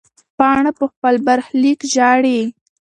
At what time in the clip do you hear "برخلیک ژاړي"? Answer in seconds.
1.27-2.39